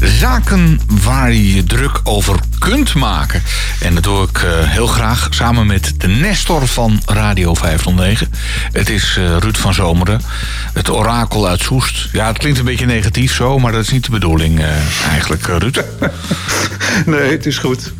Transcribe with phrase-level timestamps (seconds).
[0.00, 3.42] Zaken waar je je druk over kunt maken.
[3.80, 8.32] En dat doe ik uh, heel graag samen met de Nestor van Radio 509.
[8.72, 10.20] Het is uh, Ruud van Zomeren,
[10.72, 12.08] het orakel uit Soest.
[12.12, 14.66] Ja, het klinkt een beetje negatief zo, maar dat is niet de bedoeling uh,
[15.10, 15.84] eigenlijk, Ruud.
[17.06, 17.92] nee, het is goed.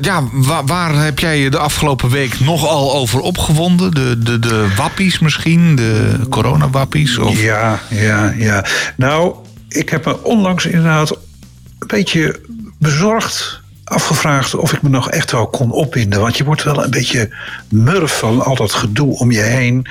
[0.00, 3.90] Ja, waar, waar, heb jij je de afgelopen week nogal over opgewonden?
[3.90, 5.76] De, de, de wappies misschien?
[5.76, 7.18] De coronawappies?
[7.18, 7.42] Of?
[7.42, 8.64] Ja, ja, ja.
[8.96, 9.34] Nou,
[9.70, 12.40] ik heb me onlangs inderdaad een beetje
[12.78, 16.20] bezorgd afgevraagd of ik me nog echt wel kon opwinden.
[16.20, 17.36] Want je wordt wel een beetje
[17.68, 19.86] murf van al dat gedoe om je heen.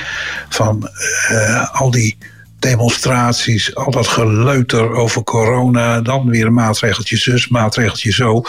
[0.50, 0.90] Van
[1.32, 2.18] uh, al die
[2.60, 6.02] demonstraties, al dat geleuter over corona.
[6.02, 8.44] Dan weer een maatregeltje zus, maatregeltje zo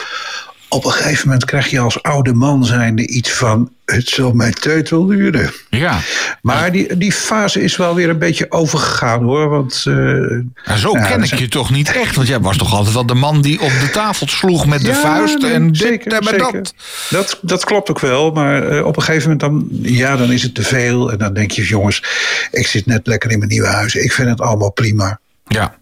[0.71, 3.71] op een gegeven moment krijg je als oude man zijnde iets van...
[3.85, 5.53] het zal mijn tijd wel duren.
[5.71, 5.99] Ja.
[6.43, 9.49] Maar die, die fase is wel weer een beetje overgegaan hoor.
[9.49, 12.17] Want, uh, ja, zo ja, ken ik je toch niet echt?
[12.17, 14.95] Want jij was toch altijd wel de man die op de tafel sloeg met de
[14.95, 16.75] vuist en zeker, dit en dat.
[17.11, 17.39] dat.
[17.43, 20.55] Dat klopt ook wel, maar uh, op een gegeven moment dan, ja, dan is het
[20.55, 21.13] te veel.
[21.13, 22.03] En dan denk je, jongens,
[22.51, 23.95] ik zit net lekker in mijn nieuwe huis.
[23.95, 25.19] Ik vind het allemaal prima.
[25.47, 25.79] Ja.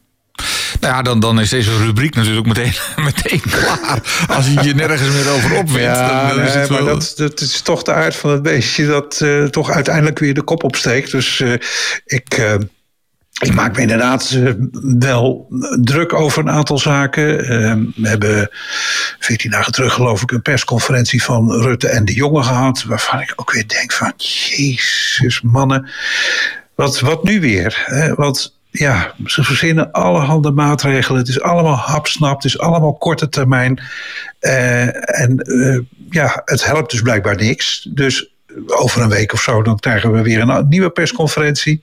[0.80, 2.72] Nou ja, dan, dan is deze rubriek natuurlijk meteen,
[3.04, 4.26] meteen klaar.
[4.28, 5.80] Als je je nergens meer over opwint.
[5.80, 6.98] Ja, dan, nee, maar wel...
[6.98, 10.42] dat, dat is toch de aard van het beestje dat uh, toch uiteindelijk weer de
[10.42, 11.10] kop opsteekt.
[11.10, 11.52] Dus uh,
[12.04, 12.38] ik.
[12.38, 12.54] Uh,
[13.38, 14.38] ik maak me inderdaad
[14.98, 15.46] wel
[15.80, 17.36] druk over een aantal zaken.
[17.96, 18.50] We hebben
[19.18, 22.84] veertien dagen terug geloof ik een persconferentie van Rutte en de Jonge gehad.
[22.84, 25.90] Waarvan ik ook weer denk van, jezus mannen.
[26.74, 27.84] Wat, wat nu weer?
[28.16, 31.20] Want ja, ze verzinnen allerhande maatregelen.
[31.20, 33.83] Het is allemaal hapsnap, het is allemaal korte termijn.
[34.41, 35.78] Uh, en uh,
[36.10, 37.88] ja, het helpt dus blijkbaar niks.
[37.91, 38.33] Dus
[38.66, 41.83] over een week of zo, dan krijgen we weer een nieuwe persconferentie.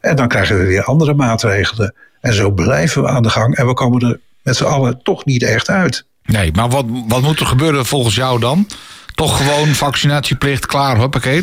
[0.00, 1.94] En dan krijgen we weer andere maatregelen.
[2.20, 3.56] En zo blijven we aan de gang.
[3.56, 6.04] En we komen er met z'n allen toch niet echt uit.
[6.24, 8.66] Nee, maar wat, wat moet er gebeuren volgens jou dan?
[9.14, 11.42] Toch gewoon vaccinatieplicht, klaar, hoppakee?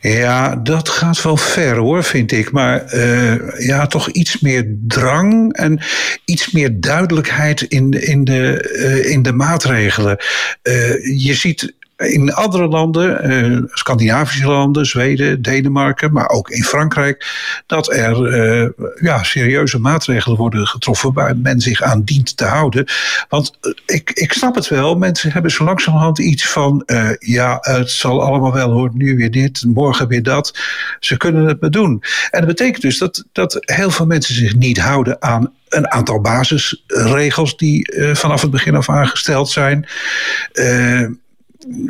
[0.00, 2.50] Ja, dat gaat wel ver hoor, vind ik.
[2.50, 5.80] Maar uh, ja, toch iets meer drang en
[6.24, 10.16] iets meer duidelijkheid in, in, de, in de maatregelen.
[10.62, 17.26] Uh, je ziet in andere landen, eh, Scandinavische landen, Zweden, Denemarken, maar ook in Frankrijk,
[17.66, 18.68] dat er eh,
[19.00, 22.86] ja, serieuze maatregelen worden getroffen waar men zich aan dient te houden.
[23.28, 26.82] Want uh, ik, ik snap het wel, mensen hebben zo langzamerhand iets van,
[27.18, 30.58] ja, het zal allemaal wel hoor, nu weer dit, morgen weer dat.
[31.00, 32.02] Ze kunnen het maar doen.
[32.30, 36.20] En dat betekent dus dat, dat heel veel mensen zich niet houden aan een aantal
[36.20, 39.88] basisregels die vanaf het begin af aangesteld zijn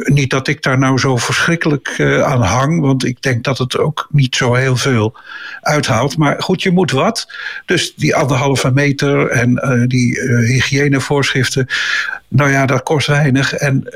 [0.05, 3.79] niet dat ik daar nou zo verschrikkelijk uh, aan hang, want ik denk dat het
[3.79, 5.17] ook niet zo heel veel
[5.61, 6.17] uithaalt.
[6.17, 7.33] Maar goed, je moet wat.
[7.67, 11.67] Dus die anderhalve meter en uh, die uh, hygiënevoorschriften,
[12.29, 13.95] nou ja, dat kost weinig en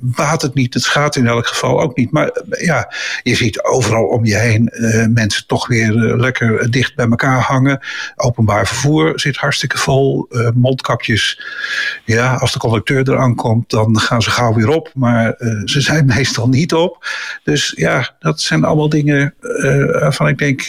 [0.00, 0.74] baat het niet.
[0.74, 2.10] Het gaat in elk geval ook niet.
[2.10, 2.92] Maar ja,
[3.22, 4.70] je ziet overal om je heen
[5.14, 7.80] mensen toch weer lekker dicht bij elkaar hangen.
[8.16, 10.28] Openbaar vervoer zit hartstikke vol.
[10.54, 11.42] mondkapjes,
[12.04, 16.06] ja, als de conducteur eraan komt, dan gaan ze gauw weer op maar ze zijn
[16.16, 17.06] meestal niet op.
[17.44, 19.34] Dus ja, dat zijn allemaal dingen
[20.00, 20.62] waarvan ik denk.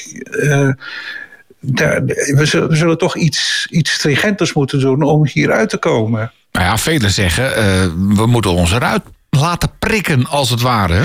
[1.62, 6.32] Daar, we, zullen, we, zullen, toch iets, iets stringenters moeten doen om hieruit te komen.
[6.52, 7.50] Nou ja, velen zeggen,
[8.16, 11.04] we moeten ons eruit laten prikken, als het ware.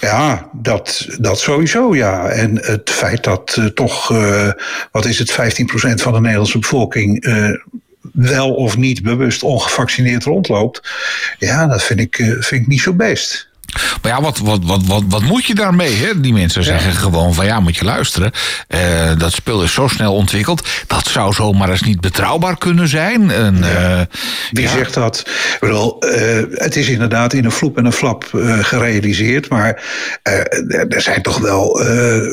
[0.00, 2.28] Ja, dat, dat sowieso, ja.
[2.28, 4.50] En het feit dat uh, toch, uh,
[4.92, 5.34] wat is het, 15%
[5.94, 7.26] van de Nederlandse bevolking
[8.12, 10.90] wel of niet bewust ongevaccineerd rondloopt.
[11.38, 13.47] Ja, dat vind ik, vind ik niet zo best.
[14.02, 15.94] Maar ja, wat, wat, wat, wat, wat moet je daarmee?
[15.94, 16.20] Hè?
[16.20, 16.98] Die mensen zeggen ja.
[16.98, 18.32] gewoon van ja, moet je luisteren.
[18.68, 20.68] Uh, dat spul is zo snel ontwikkeld.
[20.86, 23.30] Dat zou zomaar eens niet betrouwbaar kunnen zijn.
[23.30, 24.00] En, uh,
[24.50, 24.70] Wie ja.
[24.70, 25.18] zegt dat?
[25.26, 28.28] Ik bedoel, uh, het is inderdaad in een vloep en een flap
[28.60, 29.48] gerealiseerd.
[29.48, 29.82] Maar
[30.88, 31.82] er zijn toch wel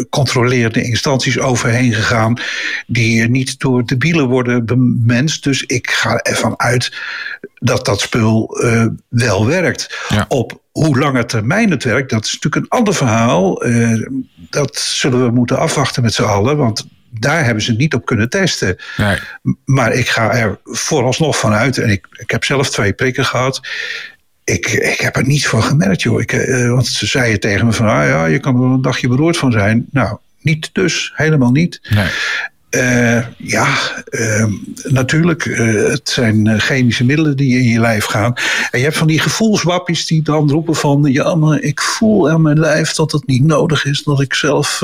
[0.09, 2.40] controlerende instanties overheen gegaan.
[2.88, 5.44] Die niet door de bielen worden bemenst.
[5.44, 6.91] Dus ik ga ervan uit
[7.53, 8.58] dat dat spul
[9.09, 9.97] wel werkt.
[10.28, 13.66] Op hoe lange termijn het werkt, dat is natuurlijk een ander verhaal.
[13.67, 14.07] Uh,
[14.49, 18.29] dat zullen we moeten afwachten met z'n allen, want daar hebben ze niet op kunnen
[18.29, 18.77] testen.
[18.97, 19.17] Nee.
[19.66, 23.67] Maar ik ga er vooralsnog van uit, en ik, ik heb zelf twee prikken gehad.
[24.43, 26.22] Ik, ik heb er niets van gemerkt, joh.
[26.22, 29.07] Ik, uh, want ze zeiden tegen me van, ah ja, je kan er een dagje
[29.07, 29.85] beroerd van zijn.
[29.91, 31.79] Nou, niet dus, helemaal niet.
[31.89, 32.07] Nee.
[32.75, 33.67] Uh, ja,
[34.09, 34.45] uh,
[34.83, 35.45] natuurlijk.
[35.45, 38.33] Uh, het zijn chemische middelen die in je lijf gaan.
[38.72, 41.03] En je hebt van die gevoelswappies die dan roepen van...
[41.03, 44.03] ja, maar ik voel aan mijn lijf dat het niet nodig is...
[44.03, 44.83] dat ik zelf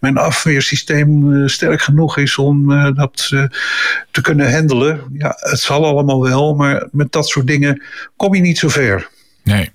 [0.00, 3.28] mijn afweersysteem sterk genoeg is om dat
[4.10, 5.00] te kunnen handelen.
[5.12, 7.82] Ja, het zal allemaal wel, maar met dat soort dingen
[8.16, 9.08] kom je niet zo ver.
[9.44, 9.70] Nee.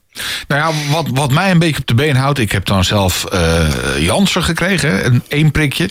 [0.48, 2.40] Nou ja, wat, wat mij een beetje op de been houdt...
[2.40, 3.68] ik heb dan zelf uh,
[4.00, 5.90] Jansen gekregen, een één prikje...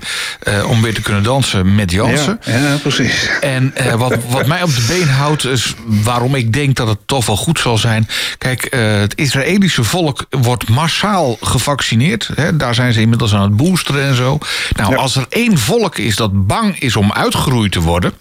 [0.49, 2.40] Uh, om weer te kunnen dansen met Jansen.
[2.44, 3.31] Ja, ja precies.
[3.40, 5.44] En uh, wat, wat mij op de been houdt...
[5.44, 8.08] is waarom ik denk dat het toch wel goed zal zijn...
[8.38, 12.31] kijk, het Israëlische volk wordt massaal gevaccineerd.
[12.34, 14.38] Hè, daar zijn ze inmiddels aan het boosteren en zo.
[14.76, 14.96] Nou, ja.
[14.96, 18.12] als er één volk is dat bang is om uitgeroeid te worden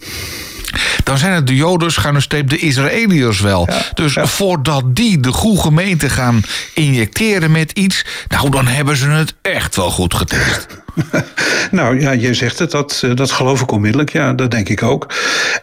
[1.04, 3.68] dan zijn het de Joden, schuine streep, de Israëliërs wel.
[3.94, 6.42] dus voordat die de goede gemeente gaan
[6.74, 8.04] injecteren met iets...
[8.28, 10.66] nou, dan hebben ze het echt wel goed getest.
[11.70, 14.12] nou ja, je zegt het, dat, eh, dat geloof ik onmiddellijk.
[14.12, 15.14] Ja, dat denk ik ook.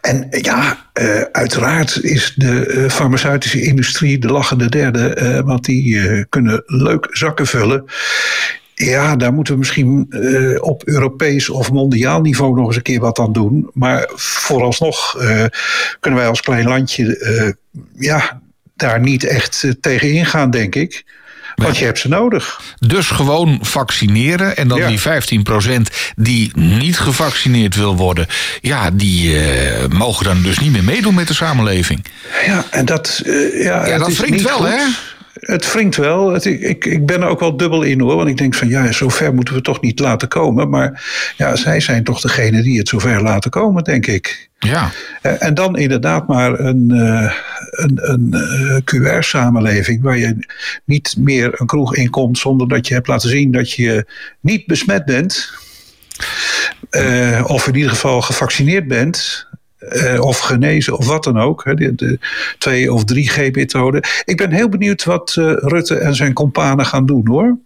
[0.02, 5.18] En ja, uh, uiteraard is de uh, farmaceutische industrie de lachende derde.
[5.22, 7.86] Uh, want die kunnen leuk zakken vullen.
[8.86, 13.00] Ja, daar moeten we misschien uh, op Europees of mondiaal niveau nog eens een keer
[13.00, 13.70] wat aan doen.
[13.74, 15.46] Maar vooralsnog uh,
[16.00, 17.52] kunnen wij als klein landje uh,
[18.08, 18.42] ja,
[18.76, 21.04] daar niet echt tegen ingaan, denk ik.
[21.56, 22.62] Want je hebt ze nodig.
[22.80, 24.58] Dus gewoon vaccineren.
[24.58, 24.88] En dan ja.
[24.88, 25.82] die 15%
[26.16, 28.28] die niet gevaccineerd wil worden.
[28.62, 32.06] Ja, die uh, mogen dan dus niet meer meedoen met de samenleving.
[32.46, 33.22] Ja, en dat.
[33.26, 34.68] Uh, ja, ja dat wringt wel, goed.
[34.68, 34.82] hè?
[35.34, 36.34] Het wringt wel.
[36.34, 38.16] Het, ik, ik ben er ook wel dubbel in hoor.
[38.16, 40.70] Want ik denk van ja, zover moeten we toch niet laten komen.
[40.70, 41.04] Maar
[41.38, 44.50] ja, zij zijn toch degene die het zover laten komen, denk ik.
[44.60, 44.92] Ja.
[45.22, 47.34] En dan inderdaad maar een, uh,
[47.72, 50.48] een, een uh, QR-samenleving waar je
[50.86, 54.06] niet meer een kroeg inkomt zonder dat je hebt laten zien dat je
[54.40, 55.54] niet besmet bent.
[56.92, 59.48] Uh, of in ieder geval gevaccineerd bent.
[59.90, 61.64] Uh, of genezen of wat dan ook.
[61.64, 62.20] Hè, de, de
[62.58, 64.04] 2 of 3G-methode.
[64.26, 67.58] Ik ben heel benieuwd wat uh, Rutte en zijn companen gaan doen hoor.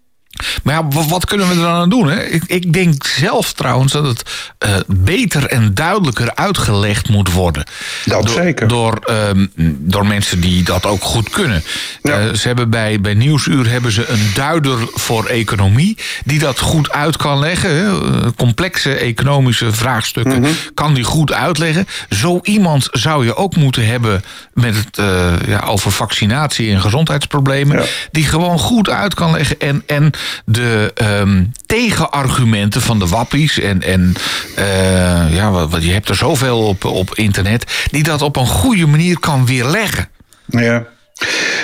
[0.64, 2.10] Maar ja, wat kunnen we er dan aan doen?
[2.10, 2.24] Hè?
[2.24, 4.24] Ik, ik denk zelf trouwens dat het
[4.66, 7.64] uh, beter en duidelijker uitgelegd moet worden.
[8.06, 8.68] Dat door, zeker.
[8.68, 11.64] Door, um, door mensen die dat ook goed kunnen.
[12.02, 12.26] Ja.
[12.26, 15.98] Uh, ze hebben bij, bij Nieuwsuur hebben ze een duider voor economie...
[16.26, 17.76] die dat goed uit kan leggen.
[17.76, 18.34] Hè?
[18.34, 20.56] Complexe economische vraagstukken mm -hmm.
[20.74, 21.88] kan die goed uitleggen.
[22.10, 24.24] Zo iemand zou je ook moeten hebben...
[24.54, 27.78] met het, uh, ja, over vaccinatie en gezondheidsproblemen...
[27.78, 27.86] Ja.
[28.12, 29.84] die gewoon goed uit kan leggen en...
[29.86, 30.12] en
[30.46, 33.60] de um, tegenargumenten van de wappies.
[33.60, 34.14] En, en
[34.60, 37.88] uh, ja, wat, je hebt er zoveel op, op internet.
[37.92, 40.10] Die dat op een goede manier kan weerleggen.
[40.46, 40.86] Ja.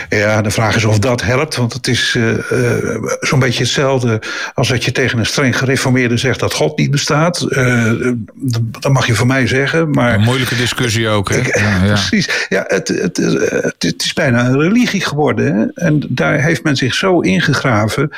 [0.09, 1.55] Ja, de vraag is of dat helpt.
[1.55, 4.21] Want het is uh, uh, zo'n beetje hetzelfde
[4.53, 7.45] als dat je tegen een streng gereformeerde zegt dat God niet bestaat.
[7.49, 8.11] Uh,
[8.79, 9.89] dat mag je van mij zeggen.
[9.89, 11.29] Maar, een moeilijke discussie ook.
[11.29, 11.37] Hè?
[11.37, 11.93] Ik, ja, ja.
[11.93, 12.45] Precies.
[12.49, 15.55] Ja, het, het, het, het, is bijna een religie geworden.
[15.55, 15.85] Hè?
[15.85, 18.09] En daar heeft men zich zo ingegraven.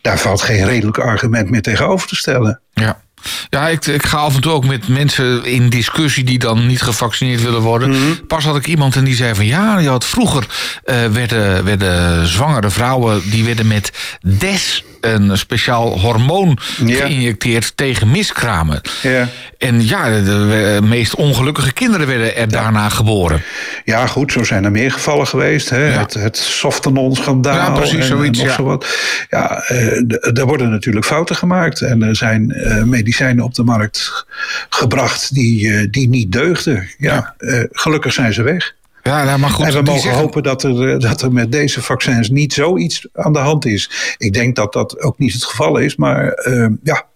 [0.00, 2.60] Daar valt geen redelijk argument meer tegenover te stellen.
[2.72, 3.00] Ja.
[3.48, 6.82] Ja, ik, ik ga af en toe ook met mensen in discussie die dan niet
[6.82, 7.88] gevaccineerd willen worden.
[7.88, 8.26] Mm -hmm.
[8.26, 10.46] Pas had ik iemand en die zei van ja, je had vroeger
[10.84, 16.96] uh, werden, werden zwangere vrouwen die werden met des een speciaal hormoon ja.
[16.96, 18.80] geïnjecteerd tegen miskramen.
[19.02, 19.28] Ja.
[19.58, 23.42] En ja, de, de, meest ongelukkige kinderen werden er daarna geboren.
[23.84, 25.70] Ja, goed, zo zijn er meer gevallen geweest.
[25.70, 25.92] Hè?
[25.92, 25.98] Ja.
[25.98, 27.54] Het, het Softenon-schandaal.
[27.54, 28.38] Ja, precies, en, zoiets.
[28.38, 28.54] En ja.
[28.54, 28.86] Zo wat.
[29.30, 31.80] ja uh, er worden natuurlijk fouten gemaakt.
[31.80, 34.26] En er zijn uh, medicijnen op de markt
[34.68, 36.88] gebracht die, uh, die niet deugden.
[36.98, 37.34] Ja,
[37.72, 38.74] gelukkig zijn ze weg.
[39.02, 40.20] Ja, nou, maar goed, en we mogen zeggen...
[40.20, 44.14] hopen dat er, dat er met deze vaccins niet zoiets aan de hand is.
[44.18, 47.10] Ik denk dat dat ook niet het geval is, maar uh, ja.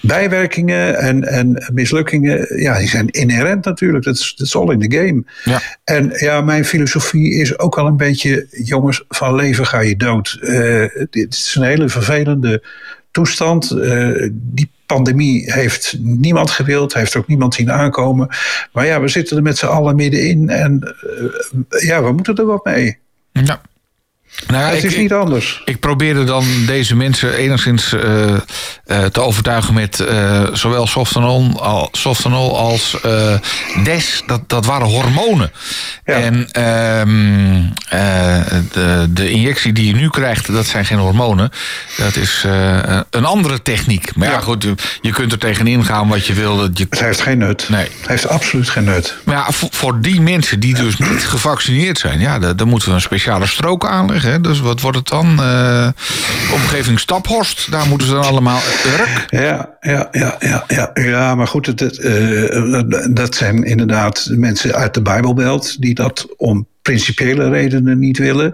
[0.00, 4.04] Bijwerkingen en, en mislukkingen, ja, die zijn inherent natuurlijk.
[4.04, 5.24] Dat is, dat is all in the game.
[5.44, 5.62] Ja.
[5.84, 10.38] En ja, mijn filosofie is ook al een beetje, jongens, van leven ga je dood.
[10.40, 12.64] Uh, dit is een hele vervelende
[13.10, 13.70] toestand.
[13.70, 18.28] Uh, die pandemie heeft niemand gewild, heeft ook niemand zien aankomen.
[18.72, 20.94] Maar ja, we zitten er met z'n allen middenin en
[21.70, 22.98] uh, ja, we moeten er wat mee.
[23.32, 23.60] Ja.
[24.46, 25.60] Nou, het ik, is niet anders.
[25.64, 28.02] Ik, ik probeerde dan deze mensen enigszins uh,
[28.86, 30.88] uh, te overtuigen met uh, zowel
[31.58, 32.96] al, softenol als
[33.84, 34.22] des.
[34.26, 35.52] Dat, dat waren hormonen.
[36.04, 36.14] Ja.
[36.14, 36.34] En
[37.08, 37.72] um,
[38.72, 41.50] de, de injectie die je nu krijgt, dat zijn geen hormonen.
[41.96, 42.44] Dat is
[43.10, 44.16] een andere techniek.
[44.16, 44.66] Maar ja, ja, goed,
[45.00, 46.68] je kunt er tegenin gaan wat je wil.
[46.74, 46.86] Je...
[46.90, 47.68] Het heeft geen nut.
[47.68, 47.88] Nee.
[48.00, 49.16] Het heeft absoluut geen nut.
[49.24, 53.00] Maar ja, voor, voor die mensen die dus niet gevaccineerd zijn, ja, moeten we een
[53.00, 54.21] speciale strook aanleggen.
[54.22, 54.40] Hè?
[54.40, 55.40] Dus wat wordt het dan?
[55.40, 55.88] Uh,
[56.52, 58.60] omgeving Staphorst, daar moeten ze dan allemaal
[58.98, 59.26] Urk.
[59.28, 64.94] Ja, ja, ja, ja, ja, ja maar goed, het, uh, dat zijn inderdaad mensen uit
[64.94, 68.52] de Bijbelbelt die dat om principiële redenen niet willen.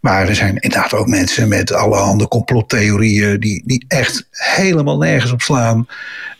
[0.00, 5.42] Maar er zijn inderdaad ook mensen met allerhande complottheorieën die, die echt helemaal nergens op
[5.42, 5.86] slaan.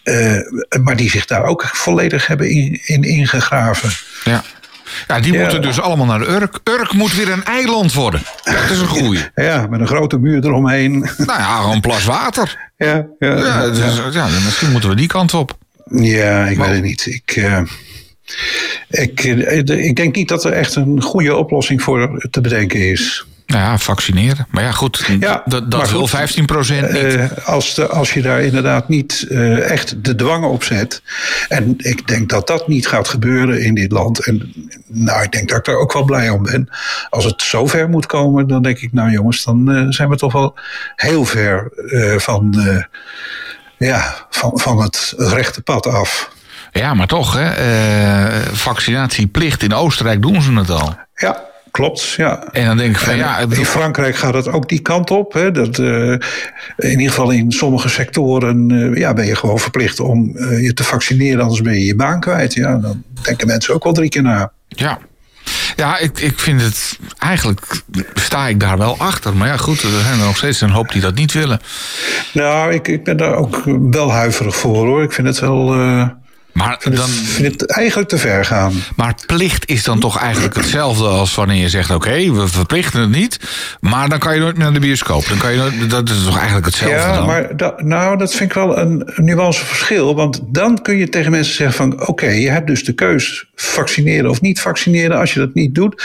[0.05, 0.37] Uh,
[0.83, 3.91] maar die zich daar ook volledig hebben in, in ingegraven.
[4.25, 4.43] Ja.
[5.07, 6.59] Ja, die moeten dus allemaal naar Urk.
[6.65, 8.23] Urk moet weer een eiland worden.
[8.43, 9.21] Dat is een goeie.
[9.35, 10.99] Ja, met een grote muur eromheen.
[11.17, 12.71] Nou ja, een plas water.
[12.77, 14.25] Ja, ja, ja, dus, ja.
[14.45, 15.59] misschien moeten we die kant op.
[15.85, 17.07] Ja, ik weet het niet.
[17.07, 17.61] Ik, uh,
[18.89, 23.27] ik, eh, ik denk niet dat er echt een goede oplossing voor te bedenken is.
[23.53, 24.47] Nou ja, vaccineren.
[24.51, 28.43] Maar ja, goed, ja, dat, dat wil 15 procent uh, als, de, als je daar
[28.43, 31.03] inderdaad niet uh, echt de dwang op zet.
[31.49, 34.27] En ik denk dat dat niet gaat gebeuren in dit land.
[34.27, 34.53] En
[34.87, 36.69] nou, ik denk dat ik daar ook wel blij om ben.
[37.11, 40.33] Als het zover moet komen, dan denk ik, nou jongens, dan uh, zijn we toch
[40.33, 40.59] wel
[40.97, 41.71] heel ver
[42.21, 42.65] van,
[43.79, 46.31] ja, van, van het rechte pad af.
[46.73, 47.51] Ja, maar toch, hè?
[48.55, 50.95] vaccinatieplicht in Oostenrijk doen ze het al.
[51.15, 52.45] Ja, Klopt, ja.
[52.53, 53.39] En dan denk ik van ja.
[53.39, 55.33] In Frankrijk gaat het ook die kant op.
[55.33, 56.13] Hè, dat, uh,
[56.77, 60.73] in ieder geval in sommige sectoren uh, ja, ben je gewoon verplicht om uh, je
[60.73, 62.55] te vaccineren, anders ben je je baan kwijt.
[62.55, 64.53] Ja, dan denken mensen ook wel drie keer na.
[64.69, 64.99] Ja.
[65.77, 66.99] Ja, ik, ik vind het.
[67.19, 67.83] Eigenlijk
[68.15, 69.37] sta ik daar wel achter.
[69.37, 71.61] Maar ja, goed, er zijn er nog steeds een hoop die dat niet willen.
[72.33, 75.03] Nou, ik, ik ben daar ook wel huiverig voor hoor.
[75.03, 75.75] Ik vind het wel.
[76.53, 78.73] Maar vind dan vind het eigenlijk te ver gaan.
[78.97, 83.11] Maar plicht is dan toch eigenlijk hetzelfde als wanneer je zegt: oké, we verplichten het
[83.11, 83.39] niet,
[83.81, 85.29] maar dan kan je nooit meer naar de bioscoop.
[85.29, 86.97] Dan kan je nooit, dat is toch eigenlijk hetzelfde.
[86.97, 87.27] Ja, dan?
[87.27, 90.15] maar dat, nou, dat vind ik wel een, nuanceverschil.
[90.15, 94.31] Want dan kun je tegen mensen zeggen: van oké, je hebt dus de keus vaccineren
[94.31, 95.19] of niet vaccineren.
[95.19, 96.03] Als je dat niet doet,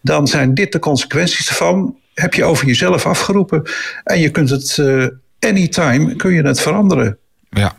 [0.00, 1.96] dan zijn dit de consequenties ervan.
[2.14, 3.62] Heb je over jezelf afgeroepen
[4.04, 5.06] en je kunt het uh,
[5.40, 7.18] anytime kun je het veranderen.
[7.50, 7.74] Ja.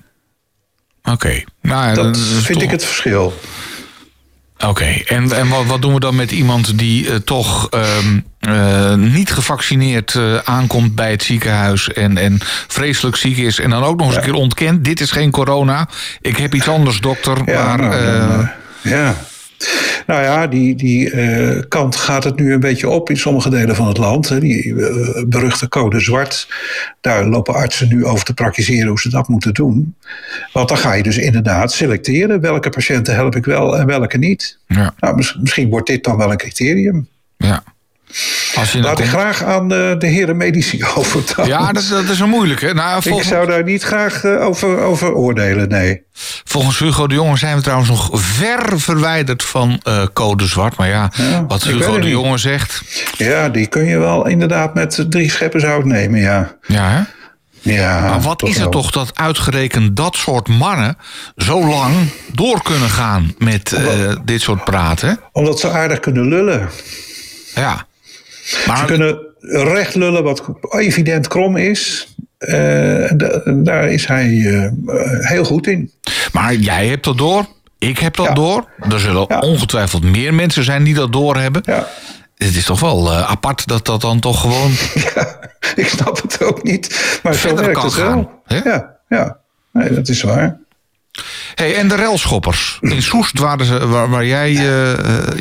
[1.12, 1.44] Oké.
[1.62, 3.40] Nou, dat vind ik het verschil.
[4.66, 8.94] Oké, en, en wat, wat, doen we dan met iemand die uh, toch um, uh,
[8.94, 12.38] niet gevaccineerd uh, aankomt bij het ziekenhuis en, en
[12.68, 14.22] vreselijk ziek is en dan ook nog eens ja.
[14.22, 15.88] een keer ontkent: dit is geen corona,
[16.22, 17.38] ik heb iets anders, dokter.
[17.46, 18.48] Ja, maar, nou,
[18.82, 19.16] ja.
[20.08, 23.76] Nou ja, die, die uh, kant gaat het nu een beetje op in sommige delen
[23.76, 24.30] van het land.
[24.30, 24.40] Hè.
[24.40, 26.48] Die uh, beruchte code zwart.
[27.02, 29.96] Daar lopen artsen nu over te praktiseren hoe ze dat moeten doen.
[30.54, 32.42] Want dan ga je dus inderdaad selecteren.
[32.42, 34.60] Welke patiënten help ik wel en welke niet.
[34.68, 34.94] Ja.
[35.00, 37.08] Nou, misschien wordt dit dan wel een criterium.
[37.38, 37.64] Ja.
[38.56, 41.48] Als je Laat ik graag aan de, de heren medici over.
[41.48, 42.74] Ja, dat, dat is een moeilijke.
[42.74, 43.28] Nou, volgens...
[43.28, 46.06] Ik zou daar niet graag uh, over, over oordelen, nee.
[46.44, 50.78] Volgens Hugo de Jonge zijn we trouwens nog ver verwijderd van uh, code zwart.
[50.78, 52.82] Maar ja, ja wat Hugo de Jonge zegt...
[53.18, 56.56] Ja, die kun je wel inderdaad met drie scheppen zout nemen, ja.
[56.68, 57.02] Ja, hè?
[57.74, 60.98] Ja, maar wat is het toch dat uitgerekend dat soort mannen
[61.36, 61.96] zo lang
[62.32, 65.20] door kunnen gaan met uh, dit soort praten?
[65.32, 66.70] Omdat ze aardig kunnen lullen.
[67.56, 67.86] Ja.
[68.68, 68.77] Maar...
[68.77, 72.16] Ze kunnen recht lullen wat evident krom is.
[72.39, 73.12] Uh,
[73.63, 74.70] daar is hij uh,
[75.20, 75.92] heel goed in.
[76.32, 77.46] Maar jij hebt dat door.
[77.77, 78.34] Ik heb dat ja.
[78.34, 78.68] door.
[78.89, 79.39] Er zullen ja.
[79.39, 81.62] ongetwijfeld meer mensen zijn die dat doorhebben.
[81.66, 81.88] Ja.
[82.36, 84.72] Het is toch wel uh, apart dat dat dan toch gewoon.
[85.16, 85.39] Ja,
[85.75, 87.20] ik snap het ook niet.
[87.24, 88.42] Maar zo werkt het wel.
[88.46, 88.58] Hè?
[88.58, 89.38] Ja, ja.
[89.72, 90.58] Nee, dat is waar.
[91.56, 92.78] Hey, en de relschoppers.
[92.82, 94.62] In Soest, waren ze, waar, waar jij uh,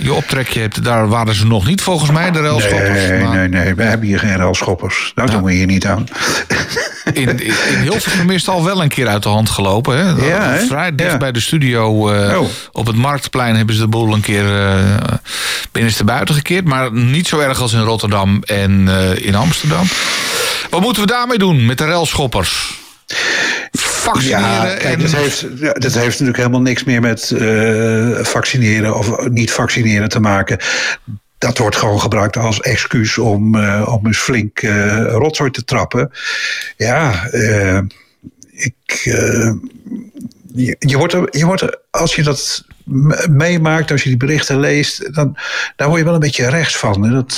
[0.03, 3.09] je optrekje hebt, daar waren ze nog niet volgens mij, de relschoppers.
[3.09, 3.37] Nee, maar...
[3.37, 3.75] nee, nee.
[3.75, 5.13] We hebben hier geen relschoppers.
[5.15, 5.33] Daar ja.
[5.33, 6.07] doen we hier niet aan.
[7.13, 9.97] In, in, in Hilversum is het al wel een keer uit de hand gelopen.
[9.97, 10.27] Hè?
[10.27, 10.67] Ja, hè?
[10.67, 11.17] Vrij dicht ja.
[11.17, 12.49] bij de studio uh, oh.
[12.73, 14.79] op het Marktplein hebben ze de boel een keer uh,
[15.73, 16.65] binnenste buiten gekeerd.
[16.65, 18.89] Maar niet zo erg als in Rotterdam en
[19.21, 19.87] in Amsterdam.
[20.71, 22.75] Wat moeten we daarmee doen met de relschoppers?
[24.07, 24.41] Vaccineren.
[24.41, 25.01] Ja, kijk, en...
[25.01, 30.21] dat, heeft, dat heeft natuurlijk helemaal niks meer met uh, vaccineren of niet vaccineren te
[30.21, 30.59] maken.
[31.39, 36.11] Dat wordt gewoon gebruikt als excuus om, uh, om eens flink uh, rotzooi te trappen.
[36.77, 37.29] Ja,
[38.51, 38.75] ik,
[40.55, 42.65] je, je, wordt er, je wordt er, als je dat
[43.31, 45.37] meemaakt, als je die berichten leest, dan
[45.77, 47.05] daar word je wel een beetje rechts van.
[47.05, 47.35] En dat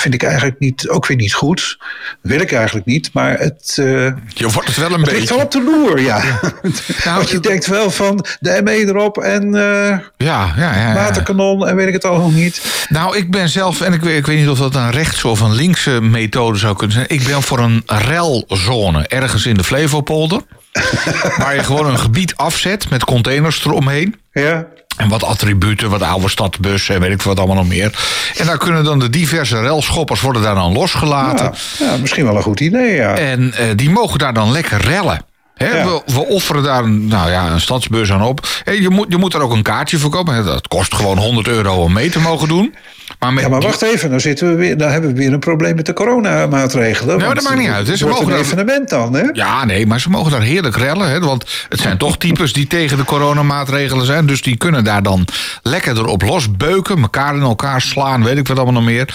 [0.00, 1.78] vind ik eigenlijk niet, ook weer niet goed.
[2.20, 3.76] Wil ik eigenlijk niet, maar het.
[3.80, 5.18] Uh, je wordt het wel een het beetje.
[5.18, 6.22] ligt wel op de loer, ja.
[6.22, 6.40] ja.
[7.04, 10.94] nou, Want je denkt wel van de ME erop en uh, ja, ja, ja, ja,
[10.94, 12.86] waterkanon en weet ik het al nog niet.
[12.88, 15.40] Nou, ik ben zelf, en ik weet, ik weet niet of dat een rechts- of
[15.40, 17.08] een linkse methode zou kunnen zijn.
[17.08, 20.40] Ik ben voor een relzone ergens in de Flevopolder.
[21.38, 24.16] waar je gewoon een gebied afzet met containers eromheen.
[24.32, 24.66] Ja.
[24.96, 27.98] En wat attributen, wat oude stadbussen en weet ik wat allemaal nog meer.
[28.36, 31.54] En daar kunnen dan de diverse relschoppers worden daar dan losgelaten.
[31.78, 33.14] Ja, ja misschien wel een goed idee, ja.
[33.14, 35.24] En uh, die mogen daar dan lekker rellen.
[35.64, 35.84] He, ja.
[35.84, 38.46] we, we, offeren daar nou ja, een stadsbus aan op.
[38.64, 40.44] Je, moet, je moet er ook een kaartje voor kopen.
[40.44, 42.74] Dat kost gewoon 100 euro om mee te mogen doen.
[43.18, 45.38] Maar met, ja, maar wacht even, dan, zitten we weer, dan hebben we weer een
[45.38, 47.18] probleem met de coronamaatregelen.
[47.18, 47.98] Nee, dat maakt niet uit.
[47.98, 49.24] Ze mogen een evenement dan, hè?
[49.32, 51.10] Ja, nee, maar ze mogen daar heerlijk rellen.
[51.10, 54.26] Hè, want het zijn toch types die tegen de coronamaatregelen zijn.
[54.26, 55.24] Dus die kunnen daar dan
[55.62, 57.02] lekker erop losbeuken.
[57.02, 59.14] Elkaar in elkaar slaan, weet ik wat allemaal nog meer.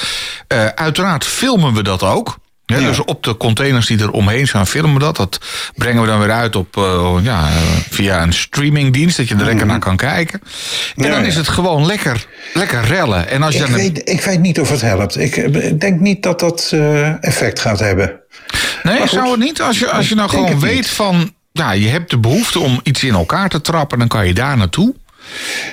[0.53, 2.37] Uh, uiteraard filmen we dat ook.
[2.65, 5.15] Ja, Dus op de containers die er omheen staan, filmen we dat.
[5.15, 5.39] Dat
[5.75, 7.49] brengen we dan weer uit op, uh, ja,
[7.89, 9.67] via een streamingdienst, dat je er lekker Mhm.
[9.67, 10.41] naar kan kijken.
[10.95, 13.29] En dan is het gewoon lekker, lekker rellen.
[13.29, 15.17] En als je ik, dan weet, ik weet niet of het helpt.
[15.19, 18.19] Ik ik denk niet dat dat uh, effect gaat hebben.
[18.83, 19.61] Nee, zou het niet?
[19.61, 20.89] Als je, als je nou gewoon weet niet.
[20.89, 24.33] van, ja, je hebt de behoefte om iets in elkaar te trappen, dan kan je
[24.33, 24.95] daar naartoe.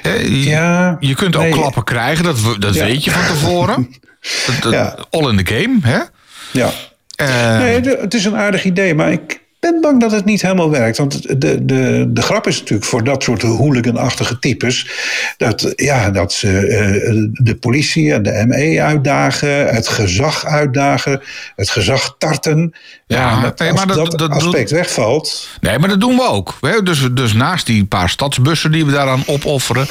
[0.03, 1.53] Je, ja, je kunt ook nee.
[1.53, 3.89] klappen krijgen, dat, dat weet je van tevoren.
[4.61, 5.07] dat.
[5.11, 5.99] All in the game, hè?
[6.53, 6.71] Ja.
[7.21, 10.71] Uh, nee, het is een aardig idee, maar ik ben bang dat het niet helemaal
[10.71, 10.99] werkt.
[10.99, 14.91] Want de, de, de grap is natuurlijk voor dat soort hooliganachtige types...
[15.37, 21.21] dat, ja, dat ze uh, de politie en de ME uitdagen, het gezag uitdagen...
[21.57, 22.75] het gezag tarten.
[23.07, 25.49] Ja, ja nee, maar dat, dat, dat aspect wegvalt...
[25.61, 26.59] Nee, maar dat doen we ook.
[26.85, 29.87] Dus, dus naast die paar stadsbussen die we daaraan opofferen...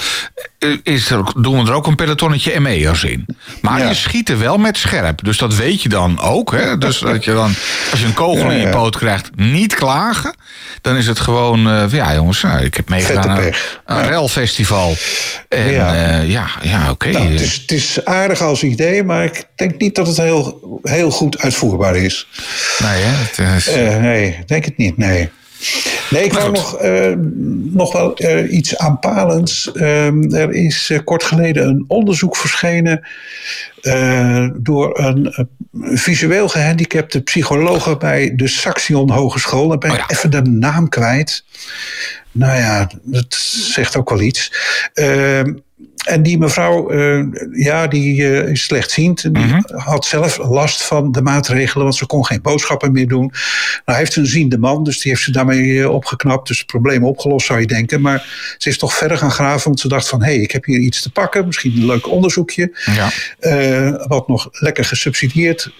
[0.84, 3.26] Is er, doen we er ook een pelotonnetje ME'ers in.
[3.62, 3.88] Maar ja.
[3.88, 5.24] je schiet er wel met scherp.
[5.24, 6.52] Dus dat weet je dan ook.
[6.52, 6.78] Hè?
[6.78, 7.54] Dus dat je dan,
[7.92, 10.36] als je een kogel ja, in je poot krijgt, niet klagen.
[10.82, 13.54] Dan is het gewoon, uh, ja jongens, nou, ik heb meegedaan aan een,
[13.86, 14.96] een relfestival.
[15.50, 16.92] En ja, uh, ja, ja oké.
[16.92, 17.12] Okay.
[17.12, 20.80] Nou, het, is, het is aardig als idee, maar ik denk niet dat het heel,
[20.84, 22.28] heel goed uitvoerbaar is.
[22.80, 23.44] Nee, hè?
[23.44, 23.78] Het is...
[23.78, 25.30] Uh, nee, denk het niet, nee.
[26.10, 27.14] Nee, ik wou nog, uh,
[27.74, 29.72] nog wel uh, iets aanpalends.
[29.74, 33.08] Uh, er is uh, kort geleden een onderzoek verschenen
[34.58, 39.68] door een visueel gehandicapte psycholoog bij de Saxion Hogeschool.
[39.68, 40.16] Dan ben ik oh ja.
[40.16, 41.44] even de naam kwijt.
[42.32, 43.34] Nou ja, dat
[43.74, 44.52] zegt ook wel iets.
[46.02, 49.22] En die mevrouw, uh, ja, die uh, is slechtziend.
[49.22, 49.66] Die mm-hmm.
[49.68, 53.32] had zelf last van de maatregelen, want ze kon geen boodschappen meer doen.
[53.86, 56.48] Nou heeft ze een ziende man, dus die heeft ze daarmee uh, opgeknapt.
[56.48, 58.02] Dus het probleem opgelost, zou je denken.
[58.02, 60.24] Maar ze is toch verder gaan graven, want ze dacht van...
[60.24, 62.74] hé, hey, ik heb hier iets te pakken, misschien een leuk onderzoekje.
[62.86, 63.12] Ja.
[64.08, 65.72] wat nog lekker gesubsidieerd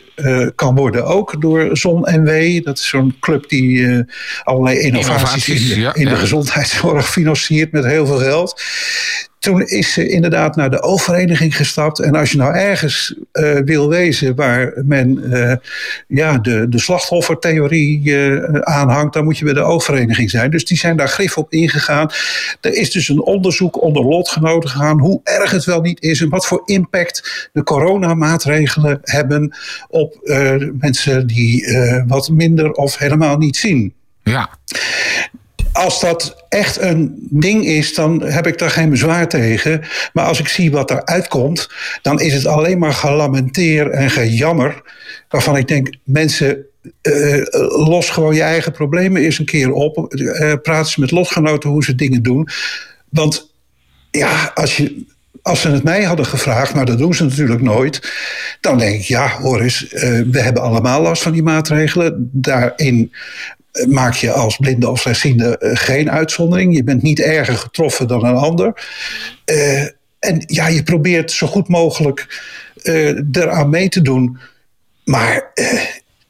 [0.56, 2.64] kan worden ook door ZonNW.
[2.64, 3.88] Dat is zo'n club die
[4.44, 8.62] allerlei innovaties, innovaties in, de, ja, in de gezondheidszorg financiert met heel veel geld
[9.42, 12.00] toen is ze inderdaad naar de oogvereniging gestapt.
[12.00, 15.54] En als je nou ergens uh, wil wezen waar men uh,
[16.08, 20.52] ja, de, de slachtoffertheorie uh, aanhangt, dan moet je bij de oogvereniging zijn.
[20.52, 22.10] Dus die zijn daar grif op ingegaan.
[22.62, 26.30] Er is dus een onderzoek onder lotgenoten gegaan hoe erg het wel niet is en
[26.30, 29.56] wat voor impact de coronamaatregelen hebben
[29.88, 30.20] op
[30.80, 31.78] mensen die
[32.08, 33.94] wat minder of helemaal niet zien.
[34.24, 34.50] Ja
[35.74, 39.82] als dat echt een ding is, dan heb ik daar geen bezwaar tegen.
[40.14, 41.70] Maar als ik zie wat eruit komt,
[42.02, 44.82] dan is het alleen maar gelamenteer en gejammer.
[45.30, 46.66] Waarvan ik denk, mensen,
[47.02, 47.46] uh,
[47.88, 50.14] los gewoon je eigen problemen eens een keer op.
[50.14, 52.48] Uh, praat eens met lotgenoten hoe ze dingen doen.
[53.10, 53.54] Want
[54.12, 55.06] ja, als je
[55.42, 58.12] als ze het mij hadden gevraagd, maar dat doen ze natuurlijk nooit,
[58.60, 62.30] dan denk ik, ja, hoor eens, uh, we hebben allemaal last van die maatregelen.
[62.32, 63.12] Daarin
[63.88, 66.76] maak je als blinde of slechtziende uh, geen uitzondering.
[66.76, 68.88] Je bent niet erger getroffen dan een ander.
[69.46, 69.82] Uh,
[70.20, 72.42] en ja, je probeert zo goed mogelijk
[72.84, 74.40] uh, eraan mee te doen.
[75.04, 75.54] Maar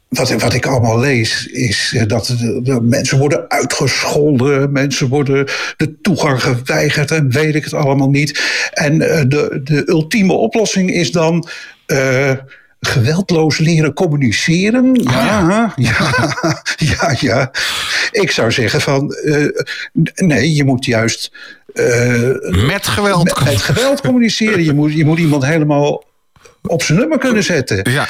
[0.07, 2.35] wat, wat ik allemaal lees, is dat
[2.81, 4.71] mensen worden uitgescholden.
[4.71, 5.45] Mensen worden
[5.77, 8.41] de toegang geweigerd en weet ik het allemaal niet.
[8.73, 11.47] En de, de ultieme oplossing is dan
[12.81, 14.93] geweldloos leren communiceren.
[15.03, 16.03] Ja, ja,
[16.99, 17.51] ja, ja.
[18.11, 19.47] Ik zou zeggen van, uh,
[20.15, 21.31] nee, je moet juist...
[21.73, 23.43] Uh, met geweld.
[23.43, 24.63] Met, geweld communiceren.
[24.63, 26.03] Je moet, je moet iemand helemaal
[26.61, 27.91] op zijn nummer kunnen zetten.
[27.91, 28.07] Ja.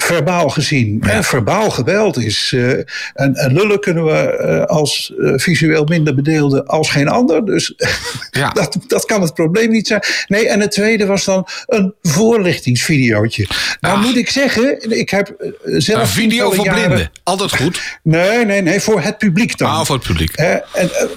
[0.00, 0.98] Verbaal gezien.
[1.02, 1.10] Ja.
[1.10, 2.52] En verbaal geweld is.
[2.54, 7.46] Uh, en, en, lullen kunnen we uh, als uh, visueel minder bedeelden als geen ander.
[7.46, 7.74] Dus
[8.30, 8.50] ja.
[8.50, 10.02] dat, dat kan het probleem niet zijn.
[10.26, 13.46] Nee, en het tweede was dan een voorlichtingsvideootje.
[13.80, 16.00] Nou moet ik zeggen, ik heb zelf.
[16.00, 16.84] Een video voor jaren...
[16.84, 17.10] blinden.
[17.22, 17.98] Altijd goed.
[18.02, 19.70] Nee, nee, nee, voor het publiek dan.
[19.70, 20.32] Ah, voor het publiek.
[20.32, 20.62] en,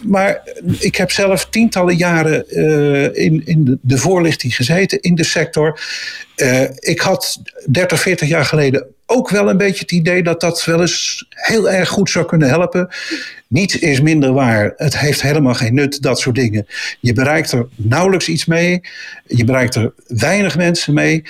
[0.01, 0.41] maar
[0.79, 2.49] ik heb zelf tientallen jaren
[3.15, 5.79] in, in de, de voorlichting gezeten in de sector.
[6.41, 10.65] Uh, ik had 30, 40 jaar geleden ook wel een beetje het idee dat dat
[10.65, 12.89] wel eens heel erg goed zou kunnen helpen.
[13.47, 14.73] Niets is minder waar.
[14.75, 16.67] Het heeft helemaal geen nut, dat soort dingen.
[16.99, 18.81] Je bereikt er nauwelijks iets mee.
[19.27, 21.23] Je bereikt er weinig mensen mee.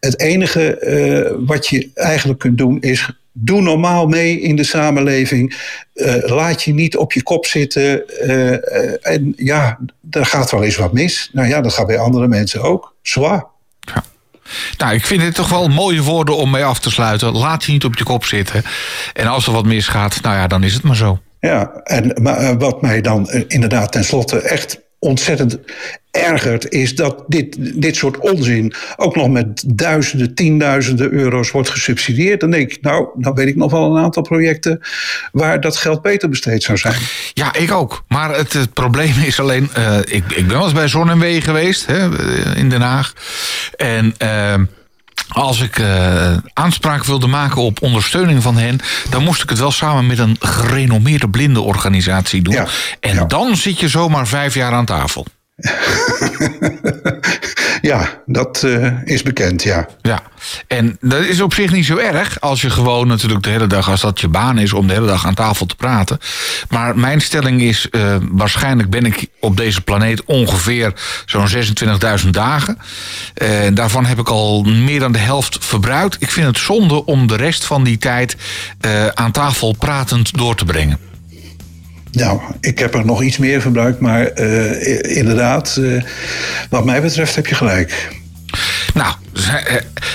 [0.00, 5.56] Het enige uh, wat je eigenlijk kunt doen is doe normaal mee in de samenleving.
[5.94, 8.08] Uh, laat je niet op je kop zitten.
[9.02, 9.78] En ja,
[10.10, 11.30] er gaat wel eens wat mis.
[11.32, 12.94] Nou ja, dat gaat bij andere mensen ook.
[13.02, 13.46] Zwaar.
[13.80, 14.04] Ja.
[14.78, 17.32] Nou, ik vind het toch wel mooie woorden om mee af te sluiten.
[17.32, 18.62] Laat je niet op je kop zitten.
[19.12, 21.18] En als er wat misgaat, nou ja, dan is het maar zo.
[21.40, 25.58] Ja, en maar wat mij dan inderdaad tenslotte echt ontzettend
[26.14, 32.40] ergert, is dat dit, dit soort onzin ook nog met duizenden, tienduizenden euro's wordt gesubsidieerd.
[32.40, 34.80] Dan denk ik, nou, dan weet ik nog wel een aantal projecten
[35.32, 37.00] waar dat geld beter besteed zou zijn.
[37.32, 38.04] Ja, ik ook.
[38.08, 41.18] Maar het, het probleem is alleen, uh, ik, ik ben wel eens bij Zon en
[41.18, 42.08] Wee geweest hè,
[42.56, 43.12] in Den Haag.
[43.76, 44.14] En.
[44.22, 44.54] Uh,
[45.28, 49.70] als ik uh, aanspraak wilde maken op ondersteuning van hen, dan moest ik het wel
[49.70, 52.54] samen met een gerenommeerde blindenorganisatie doen.
[52.54, 52.66] Ja,
[53.00, 53.24] en ja.
[53.24, 55.26] dan zit je zomaar vijf jaar aan tafel.
[57.80, 59.88] ja, dat uh, is bekend, ja.
[60.02, 60.22] Ja,
[60.66, 63.90] en dat is op zich niet zo erg als je gewoon natuurlijk de hele dag,
[63.90, 66.18] als dat je baan is, om de hele dag aan tafel te praten.
[66.68, 70.92] Maar mijn stelling is, uh, waarschijnlijk ben ik op deze planeet ongeveer
[71.26, 71.48] zo'n
[72.24, 72.78] 26.000 dagen.
[73.34, 76.22] En uh, daarvan heb ik al meer dan de helft verbruikt.
[76.22, 78.36] Ik vind het zonde om de rest van die tijd
[79.14, 81.13] aan tafel pratend door te brengen.
[82.14, 86.02] Nou, ik heb er nog iets meer verbruikt, maar uh, inderdaad, uh,
[86.70, 88.08] wat mij betreft heb je gelijk.
[88.94, 89.14] Nou,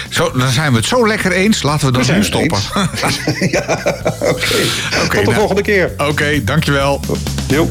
[0.10, 1.64] zo, dan zijn we het zo lekker eens.
[1.64, 2.60] Laten we dan nu stoppen.
[3.52, 3.80] ja,
[4.20, 4.30] oké.
[4.30, 4.68] Okay.
[5.02, 5.92] Tot de nou, volgende keer.
[5.98, 7.02] Oké, okay, dankjewel.
[7.48, 7.70] Jo.